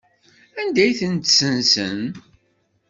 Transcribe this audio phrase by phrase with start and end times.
[0.59, 2.01] Anda ay ten-ssenzen?